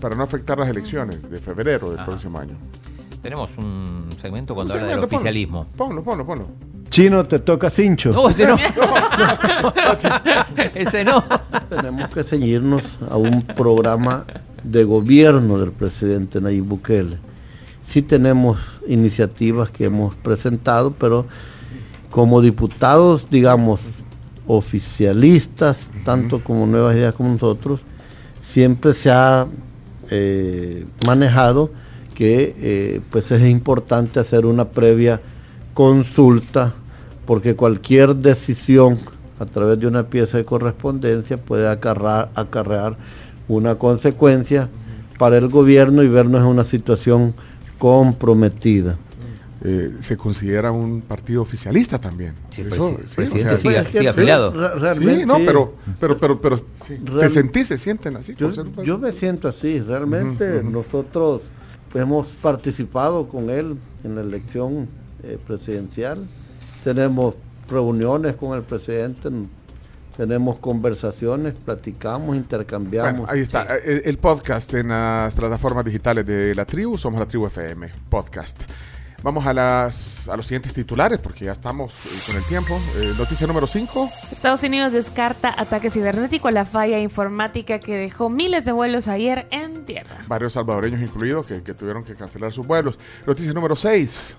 para 0.00 0.16
no 0.16 0.24
afectar 0.24 0.58
las 0.58 0.68
elecciones 0.68 1.30
de 1.30 1.40
febrero 1.40 1.90
del 1.90 2.00
Ajá. 2.00 2.06
próximo 2.06 2.38
año. 2.38 2.56
Tenemos 3.22 3.56
un 3.56 4.08
segmento 4.20 4.54
cuando 4.54 4.74
Un 4.74 4.80
habla 4.80 4.90
del 4.90 5.00
segmento, 5.00 5.16
oficialismo. 5.16 5.66
Ponlo, 5.76 6.02
ponlo, 6.02 6.26
ponlo. 6.26 6.46
Chino, 6.90 7.24
te 7.26 7.38
toca 7.38 7.70
cincho. 7.70 8.12
No, 8.12 8.28
ese 8.28 8.46
no. 8.46 8.56
ese 10.74 11.04
no. 11.04 11.24
Tenemos 11.70 12.10
que 12.10 12.22
ceñirnos 12.22 12.82
a 13.10 13.16
un 13.16 13.42
programa 13.42 14.24
de 14.62 14.84
gobierno 14.84 15.58
del 15.58 15.72
presidente 15.72 16.40
Nayib 16.40 16.64
Bukele. 16.64 17.18
Sí 17.84 18.02
tenemos 18.02 18.58
iniciativas 18.86 19.70
que 19.70 19.86
hemos 19.86 20.14
presentado, 20.14 20.92
pero 20.92 21.26
como 22.14 22.40
diputados, 22.40 23.26
digamos, 23.28 23.80
oficialistas, 24.46 25.78
tanto 26.04 26.44
como 26.44 26.64
Nuevas 26.64 26.94
Ideas 26.94 27.12
como 27.12 27.30
nosotros, 27.30 27.80
siempre 28.48 28.94
se 28.94 29.10
ha 29.10 29.48
eh, 30.12 30.86
manejado 31.04 31.72
que 32.14 32.54
eh, 32.60 33.00
pues 33.10 33.32
es 33.32 33.44
importante 33.50 34.20
hacer 34.20 34.46
una 34.46 34.66
previa 34.66 35.20
consulta 35.74 36.72
porque 37.26 37.56
cualquier 37.56 38.14
decisión 38.14 38.96
a 39.40 39.44
través 39.46 39.80
de 39.80 39.88
una 39.88 40.04
pieza 40.04 40.36
de 40.36 40.44
correspondencia 40.44 41.36
puede 41.36 41.66
acarrar- 41.66 42.28
acarrear 42.36 42.96
una 43.48 43.74
consecuencia 43.74 44.68
para 45.18 45.36
el 45.36 45.48
gobierno 45.48 46.04
y 46.04 46.08
vernos 46.08 46.42
en 46.42 46.46
una 46.46 46.62
situación 46.62 47.34
comprometida. 47.78 48.98
Eh, 49.66 49.94
se 50.00 50.18
considera 50.18 50.70
un 50.72 51.00
partido 51.00 51.40
oficialista 51.40 51.98
también. 51.98 52.34
Sí, 52.50 52.60
el 52.60 52.66
Eso, 52.68 52.98
presi- 52.98 53.06
sí, 53.06 53.16
presidente 53.16 53.38
o 53.38 53.40
sea, 53.48 53.56
sigue- 53.56 53.80
sí, 53.80 53.86
sigue 53.92 54.00
sí, 54.02 54.06
afiliado. 54.08 54.52
Sí, 54.94 55.24
no, 55.26 55.36
pero, 55.38 55.74
pero, 55.98 56.18
pero, 56.18 56.38
pero, 56.40 56.58
¿te 56.58 56.98
Real- 57.10 57.30
sentís, 57.30 57.68
se 57.68 57.78
sienten 57.78 58.14
así? 58.16 58.34
Yo, 58.34 58.52
ser 58.52 58.66
yo 58.84 58.98
me 58.98 59.10
siento 59.12 59.48
así, 59.48 59.80
realmente 59.80 60.62
nosotros 60.62 61.40
hemos 61.94 62.26
participado 62.42 63.26
con 63.28 63.48
él 63.48 63.76
en 64.04 64.14
la 64.16 64.20
elección 64.20 64.86
eh, 65.22 65.38
presidencial, 65.46 66.18
tenemos 66.84 67.34
reuniones 67.70 68.36
con 68.36 68.54
el 68.54 68.62
presidente, 68.64 69.30
tenemos 70.16 70.56
conversaciones, 70.58 71.54
platicamos, 71.54 72.36
intercambiamos. 72.36 73.12
Bueno, 73.12 73.32
ahí 73.32 73.40
está. 73.40 73.66
eh, 73.78 74.02
El, 74.04 74.18
podcast 74.18 74.74
en 74.74 74.88
las 74.88 75.34
plataformas 75.34 75.84
digitales 75.86 76.26
de 76.26 76.54
la 76.54 76.64
tribu, 76.66 76.98
somos 76.98 77.18
la 77.18 77.26
tribu 77.26 77.46
FM, 77.46 77.90
podcast. 78.10 78.62
Vamos 79.24 79.46
a, 79.46 79.54
las, 79.54 80.28
a 80.28 80.36
los 80.36 80.46
siguientes 80.46 80.74
titulares 80.74 81.18
porque 81.18 81.46
ya 81.46 81.52
estamos 81.52 81.94
eh, 81.94 82.08
con 82.26 82.36
el 82.36 82.44
tiempo. 82.44 82.78
Eh, 82.98 83.14
noticia 83.16 83.46
número 83.46 83.66
5. 83.66 84.10
Estados 84.30 84.62
Unidos 84.64 84.92
descarta 84.92 85.54
ataque 85.56 85.88
cibernético 85.88 86.48
a 86.48 86.50
la 86.50 86.66
falla 86.66 86.98
informática 86.98 87.78
que 87.78 87.96
dejó 87.96 88.28
miles 88.28 88.66
de 88.66 88.72
vuelos 88.72 89.08
ayer 89.08 89.46
en 89.50 89.86
tierra. 89.86 90.18
Varios 90.28 90.52
salvadoreños 90.52 91.00
incluidos 91.00 91.46
que, 91.46 91.62
que 91.62 91.72
tuvieron 91.72 92.04
que 92.04 92.14
cancelar 92.14 92.52
sus 92.52 92.66
vuelos. 92.66 92.98
Noticia 93.26 93.54
número 93.54 93.76
6. 93.76 94.36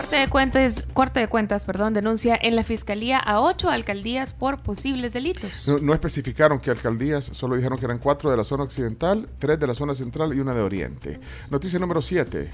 Corte 0.00 0.16
de 0.16 0.28
cuentas, 0.28 0.86
corte 0.94 1.20
de 1.20 1.28
cuentas, 1.28 1.64
perdón, 1.66 1.92
denuncia 1.92 2.38
en 2.40 2.56
la 2.56 2.62
fiscalía 2.64 3.18
a 3.18 3.40
ocho 3.40 3.68
alcaldías 3.70 4.32
por 4.32 4.60
posibles 4.60 5.12
delitos. 5.12 5.68
No, 5.68 5.78
no 5.78 5.92
especificaron 5.92 6.58
qué 6.58 6.70
alcaldías, 6.70 7.24
solo 7.24 7.54
dijeron 7.56 7.78
que 7.78 7.84
eran 7.84 7.98
cuatro 7.98 8.30
de 8.30 8.36
la 8.38 8.44
zona 8.44 8.64
occidental, 8.64 9.28
tres 9.38 9.60
de 9.60 9.66
la 9.66 9.74
zona 9.74 9.94
central 9.94 10.34
y 10.34 10.40
una 10.40 10.54
de 10.54 10.62
oriente. 10.62 11.20
Noticia 11.50 11.78
número 11.78 12.00
7. 12.00 12.50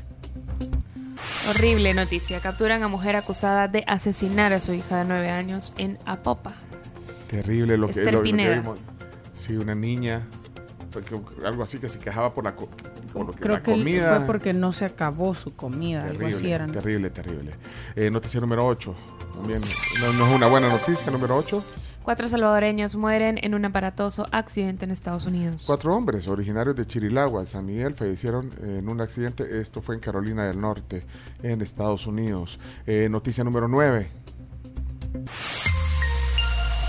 Horrible 1.51 1.95
noticia. 1.95 2.41
Capturan 2.41 2.83
a 2.83 2.89
mujer 2.89 3.15
acusada 3.15 3.69
de 3.69 3.85
asesinar 3.87 4.53
a 4.53 4.61
su 4.61 4.73
hija 4.75 4.99
de 4.99 5.05
nueve 5.05 5.31
años 5.31 5.73
en 5.79 5.99
Apopa. 6.05 6.53
Terrible 7.31 7.77
lo 7.77 7.89
que, 7.89 8.03
lo- 8.05 8.11
lo 8.13 8.23
que 8.23 8.33
vimos. 8.33 8.79
Sí, 9.33 9.57
una 9.57 9.75
niña, 9.77 10.27
algo 11.45 11.63
así 11.63 11.79
que 11.79 11.89
se 11.89 11.99
quejaba 12.01 12.35
por 12.35 12.43
la, 12.45 12.55
por 13.17 13.27
lo 13.27 13.33
que, 13.33 13.41
Creo 13.41 13.55
la 13.57 13.63
que 13.63 13.73
comida. 13.73 14.17
fue 14.19 14.27
porque 14.27 14.53
no 14.53 14.73
se 14.73 14.85
acabó 14.85 15.35
su 15.35 15.55
comida, 15.55 16.03
algo 16.05 16.27
así 16.27 16.35
Terrible, 16.35 16.55
era. 16.55 16.67
¿no? 16.67 16.73
terrible, 16.73 17.11
terrible. 17.11 17.51
Eh, 17.95 18.11
noticia 18.11 18.41
número 18.41 18.67
8. 18.67 18.95
También 19.35 19.61
no, 20.01 20.13
no 20.13 20.27
es 20.27 20.33
una 20.35 20.47
buena 20.49 20.69
noticia, 20.69 21.11
número 21.11 21.37
8. 21.37 21.65
Cuatro 22.03 22.29
salvadoreños 22.29 22.95
mueren 22.95 23.39
en 23.43 23.55
un 23.55 23.65
aparatoso 23.65 24.27
accidente 24.31 24.85
en 24.85 24.93
Estados 24.93 25.27
Unidos. 25.27 25.65
Cuatro 25.67 25.93
hombres 25.97 26.29
originarios 26.29 26.77
de 26.77 26.87
Chirilagua, 26.87 27.45
San 27.47 27.67
Miguel, 27.67 27.95
fallecieron 27.95 28.51
en 28.63 28.89
un 28.89 29.01
accidente. 29.01 29.59
Esto 29.61 29.83
fue 29.83 29.97
en 29.97 30.01
Carolina 30.01 30.45
del 30.47 30.61
Norte, 30.61 31.03
en 31.43 31.61
Estados 31.63 32.07
Unidos. 32.07 32.61
Eh, 32.87 33.09
noticia 33.11 33.43
número 33.43 33.67
9. 33.67 34.09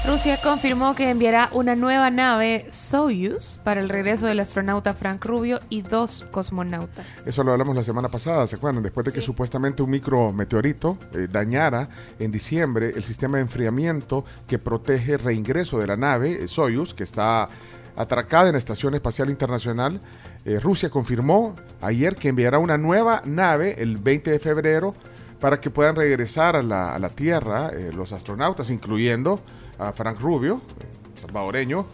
Rusia 0.08 0.40
confirmó 0.42 0.96
que 0.96 1.10
enviará 1.10 1.50
una 1.52 1.76
nueva 1.76 2.10
nave 2.10 2.66
Soyuz 2.70 3.60
para 3.62 3.82
el 3.82 3.90
regreso 3.90 4.26
del 4.26 4.40
astronauta 4.40 4.94
Frank 4.94 5.26
Rubio 5.26 5.60
y 5.68 5.82
dos 5.82 6.26
cosmonautas. 6.32 7.06
Eso 7.26 7.44
lo 7.44 7.52
hablamos 7.52 7.76
la 7.76 7.84
semana 7.84 8.08
pasada, 8.08 8.48
¿se 8.48 8.56
acuerdan? 8.56 8.82
Después 8.84 9.06
de 9.06 9.12
que 9.12 9.20
supuestamente 9.20 9.84
un 9.84 9.90
micrometeorito 9.90 10.98
eh, 11.14 11.28
dañara 11.30 11.90
en 12.20 12.32
diciembre 12.32 12.94
el 12.96 13.04
sistema 13.04 13.36
de 13.36 13.44
enfriamiento 13.44 14.24
que 14.48 14.60
protege 14.60 15.16
el 15.16 15.20
reingreso 15.20 15.78
de 15.78 15.88
la 15.88 15.98
nave 15.98 16.44
eh, 16.44 16.48
Soyuz, 16.48 16.94
que 16.94 17.04
está 17.04 17.50
atracada 17.98 18.48
en 18.48 18.54
la 18.54 18.60
Estación 18.60 18.94
Espacial 18.94 19.30
Internacional. 19.30 20.00
Eh, 20.46 20.62
Rusia 20.62 20.90
confirmó 20.90 21.54
ayer 21.82 22.16
que 22.16 22.30
enviará 22.30 22.60
una 22.60 22.78
nueva 22.78 23.22
nave 23.26 23.76
el 23.80 23.98
20 23.98 24.32
de 24.32 24.40
febrero 24.40 24.96
para 25.40 25.60
que 25.60 25.70
puedan 25.70 25.96
regresar 25.96 26.56
a 26.56 26.64
la, 26.64 26.96
a 26.96 27.00
la 27.00 27.10
Tierra 27.10 27.70
eh, 27.70 27.92
los 27.94 28.12
astronautas, 28.12 28.70
incluyendo 28.70 29.42
a 29.78 29.94
Frank 29.94 30.20
Rubio, 30.20 30.62
eh, 30.80 31.20
salvadoreño, 31.20 31.86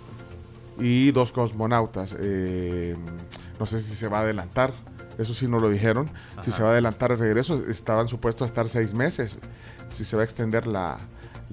y 0.79 1.11
dos 1.11 1.31
cosmonautas. 1.31 2.15
Eh, 2.19 2.95
no 3.59 3.65
sé 3.65 3.79
si 3.79 3.95
se 3.95 4.07
va 4.07 4.19
a 4.19 4.21
adelantar, 4.21 4.73
eso 5.17 5.33
sí 5.33 5.47
no 5.47 5.59
lo 5.59 5.69
dijeron. 5.69 6.09
Si 6.41 6.51
se 6.51 6.63
va 6.63 6.69
a 6.69 6.71
adelantar 6.73 7.11
el 7.11 7.19
regreso, 7.19 7.63
estaban 7.67 8.07
supuestos 8.07 8.43
a 8.43 8.47
estar 8.47 8.67
seis 8.67 8.93
meses. 8.93 9.39
Si 9.89 10.03
se 10.03 10.15
va 10.15 10.23
a 10.23 10.25
extender 10.25 10.65
la, 10.65 10.97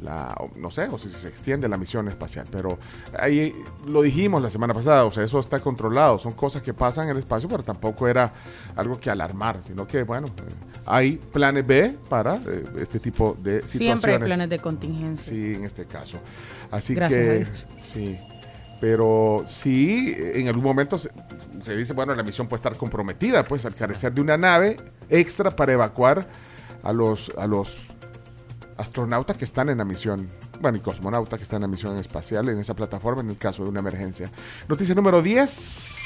la, 0.03 0.37
no 0.57 0.71
sé, 0.71 0.89
o 0.89 0.99
si 0.99 1.09
se 1.09 1.29
extiende 1.29 1.69
la 1.69 1.77
misión 1.77 2.09
espacial, 2.09 2.47
pero 2.51 2.79
ahí 3.19 3.55
lo 3.87 4.03
dijimos 4.03 4.43
la 4.43 4.51
semana 4.51 4.75
pasada, 4.75 5.05
o 5.05 5.11
sea, 5.11 5.25
eso 5.25 5.39
está 5.39 5.61
controlado, 5.61 6.19
son 6.19 6.33
cosas 6.33 6.63
que 6.63 6.75
pasan 6.75 7.05
en 7.05 7.11
el 7.13 7.19
espacio, 7.19 7.49
pero 7.49 7.63
tampoco 7.63 8.09
era 8.09 8.33
algo 8.77 8.99
que 8.99 9.11
alarmar, 9.11 9.63
sino 9.63 9.87
que, 9.87 10.03
bueno, 10.03 10.29
eh, 10.29 10.55
hay 10.87 11.17
planes 11.17 11.67
B 11.67 11.97
para 12.09 12.37
eh, 12.37 12.65
este 12.79 13.01
tipo 13.01 13.37
de 13.39 13.63
situaciones. 13.63 14.01
Siempre 14.01 14.15
hay 14.15 14.19
planes 14.21 14.51
de 14.51 14.59
contingencia. 14.59 15.33
Sí, 15.33 15.55
en 15.55 15.65
este 15.65 15.87
caso. 15.87 16.19
Así 16.71 16.95
Gracias 16.95 17.49
que, 17.49 17.81
sí. 17.81 18.19
Pero 18.81 19.45
sí, 19.47 20.15
en 20.17 20.49
algún 20.49 20.65
momento 20.65 20.97
se, 20.97 21.11
se 21.61 21.77
dice, 21.77 21.93
bueno, 21.93 22.15
la 22.15 22.23
misión 22.23 22.49
puede 22.49 22.61
estar 22.61 22.77
comprometida, 22.77 23.45
pues 23.45 23.67
al 23.67 23.75
carecer 23.75 24.15
de 24.15 24.23
una 24.23 24.39
nave 24.39 24.79
extra 25.11 25.51
para 25.51 25.75
evacuar 25.75 26.27
a 26.83 26.93
los, 26.93 27.31
a 27.37 27.47
los 27.47 27.89
astronautas 28.81 29.37
que 29.37 29.45
están 29.45 29.69
en 29.69 29.79
la 29.79 29.85
misión, 29.85 30.29
bueno, 30.61 30.79
y 30.79 30.81
cosmonautas 30.81 31.39
que 31.39 31.45
están 31.45 31.59
en 31.59 31.63
la 31.63 31.69
misión 31.69 31.97
espacial 31.99 32.49
en 32.49 32.59
esa 32.59 32.75
plataforma 32.75 33.21
en 33.21 33.31
el 33.31 33.37
caso 33.37 33.63
de 33.63 33.69
una 33.69 33.81
emergencia. 33.81 34.31
Noticia 34.69 34.95
número 34.95 35.23
10. 35.23 35.99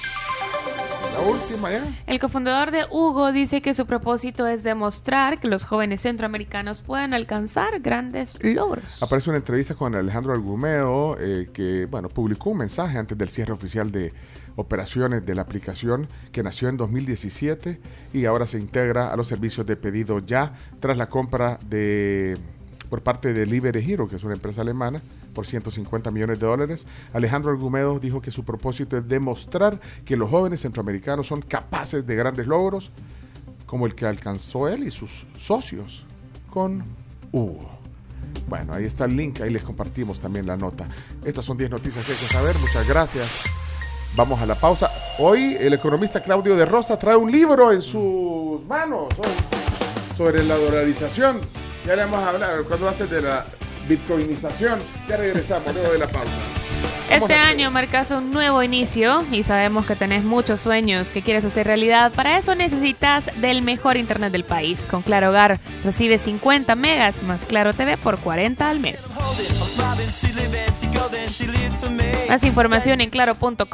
La 1.14 1.20
última 1.20 1.70
ya. 1.70 2.02
El 2.08 2.18
cofundador 2.18 2.72
de 2.72 2.86
Hugo 2.90 3.30
dice 3.30 3.60
que 3.60 3.72
su 3.72 3.86
propósito 3.86 4.48
es 4.48 4.64
demostrar 4.64 5.38
que 5.38 5.46
los 5.46 5.64
jóvenes 5.64 6.00
centroamericanos 6.00 6.82
pueden 6.82 7.14
alcanzar 7.14 7.78
grandes 7.78 8.36
logros. 8.42 9.00
Aparece 9.00 9.30
una 9.30 9.38
entrevista 9.38 9.76
con 9.76 9.94
Alejandro 9.94 10.32
Algumeo, 10.32 11.16
eh, 11.20 11.50
que 11.52 11.86
bueno, 11.86 12.08
publicó 12.08 12.50
un 12.50 12.58
mensaje 12.58 12.98
antes 12.98 13.16
del 13.16 13.28
cierre 13.28 13.52
oficial 13.52 13.92
de 13.92 14.12
operaciones 14.56 15.24
de 15.24 15.34
la 15.34 15.42
aplicación 15.42 16.08
que 16.32 16.42
nació 16.42 16.68
en 16.68 16.76
2017 16.76 17.80
y 18.12 18.24
ahora 18.24 18.46
se 18.46 18.58
integra 18.58 19.12
a 19.12 19.16
los 19.16 19.28
servicios 19.28 19.66
de 19.66 19.76
pedido 19.76 20.20
ya 20.20 20.54
tras 20.80 20.96
la 20.96 21.08
compra 21.08 21.58
de 21.68 22.36
por 22.94 23.02
parte 23.02 23.32
de 23.32 23.44
Libere 23.44 23.84
Hero, 23.84 24.06
que 24.06 24.14
es 24.14 24.22
una 24.22 24.34
empresa 24.34 24.60
alemana, 24.60 25.02
por 25.34 25.48
150 25.48 26.12
millones 26.12 26.38
de 26.38 26.46
dólares. 26.46 26.86
Alejandro 27.12 27.50
Argumedo 27.50 27.98
dijo 27.98 28.22
que 28.22 28.30
su 28.30 28.44
propósito 28.44 28.96
es 28.96 29.08
demostrar 29.08 29.80
que 30.04 30.16
los 30.16 30.30
jóvenes 30.30 30.60
centroamericanos 30.60 31.26
son 31.26 31.42
capaces 31.42 32.06
de 32.06 32.14
grandes 32.14 32.46
logros, 32.46 32.92
como 33.66 33.86
el 33.86 33.96
que 33.96 34.06
alcanzó 34.06 34.68
él 34.68 34.84
y 34.84 34.92
sus 34.92 35.26
socios 35.36 36.04
con 36.50 36.84
Hugo. 37.32 37.68
Bueno, 38.46 38.74
ahí 38.74 38.84
está 38.84 39.06
el 39.06 39.16
link, 39.16 39.40
ahí 39.40 39.50
les 39.50 39.64
compartimos 39.64 40.20
también 40.20 40.46
la 40.46 40.56
nota. 40.56 40.88
Estas 41.24 41.44
son 41.44 41.58
10 41.58 41.70
noticias 41.72 42.06
que 42.06 42.12
hay 42.12 42.18
que 42.18 42.32
saber, 42.32 42.56
muchas 42.60 42.86
gracias. 42.86 43.40
Vamos 44.14 44.40
a 44.40 44.46
la 44.46 44.54
pausa. 44.54 44.88
Hoy 45.18 45.56
el 45.58 45.74
economista 45.74 46.22
Claudio 46.22 46.54
de 46.54 46.64
Rosa 46.64 46.96
trae 46.96 47.16
un 47.16 47.32
libro 47.32 47.72
en 47.72 47.82
sus 47.82 48.64
manos 48.68 49.08
sobre 50.16 50.44
la 50.44 50.54
dolarización. 50.54 51.40
Ya 51.86 51.96
le 51.96 52.04
vamos 52.04 52.20
a 52.20 52.30
hablar 52.30 52.64
cuando 52.66 52.88
hace 52.88 53.06
de 53.06 53.20
la 53.20 53.44
bitcoinización. 53.88 54.80
Ya 55.08 55.16
regresamos 55.16 55.74
luego 55.74 55.92
de 55.92 55.98
la 55.98 56.06
pausa. 56.06 56.30
Este 57.10 57.34
año 57.34 57.70
marcas 57.70 58.10
un 58.10 58.30
nuevo 58.30 58.62
inicio 58.62 59.22
y 59.30 59.42
sabemos 59.42 59.84
que 59.84 59.94
tenés 59.94 60.24
muchos 60.24 60.60
sueños 60.60 61.12
que 61.12 61.20
quieres 61.20 61.44
hacer 61.44 61.66
realidad. 61.66 62.10
Para 62.12 62.38
eso 62.38 62.54
necesitas 62.54 63.28
del 63.40 63.60
mejor 63.60 63.98
internet 63.98 64.32
del 64.32 64.44
país. 64.44 64.86
Con 64.86 65.02
Claro 65.02 65.28
Hogar 65.28 65.60
recibe 65.84 66.18
50 66.18 66.74
megas 66.74 67.22
más 67.22 67.44
Claro 67.44 67.74
TV 67.74 67.98
por 67.98 68.18
40 68.18 68.70
al 68.70 68.80
mes. 68.80 69.04
Más 72.28 72.44
información 72.44 73.00
en 73.02 73.10
claro.com.sb. 73.10 73.64